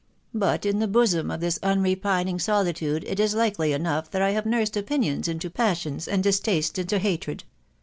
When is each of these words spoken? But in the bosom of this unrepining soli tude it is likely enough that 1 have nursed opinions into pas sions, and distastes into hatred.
But 0.33 0.65
in 0.65 0.79
the 0.79 0.87
bosom 0.87 1.29
of 1.29 1.41
this 1.41 1.59
unrepining 1.61 2.39
soli 2.41 2.73
tude 2.73 3.03
it 3.03 3.19
is 3.19 3.35
likely 3.35 3.71
enough 3.71 4.09
that 4.09 4.21
1 4.23 4.33
have 4.33 4.47
nursed 4.47 4.75
opinions 4.75 5.27
into 5.27 5.47
pas 5.47 5.77
sions, 5.77 6.07
and 6.07 6.23
distastes 6.23 6.79
into 6.79 6.97
hatred. 6.97 7.43